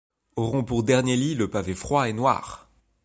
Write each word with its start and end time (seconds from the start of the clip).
Auront 0.35 0.63
pour 0.63 0.81
dernier 0.81 1.15
lit 1.15 1.35
le 1.35 1.47
pavé 1.47 1.75
froid 1.75 2.09
et 2.09 2.13
noir!. 2.13 2.67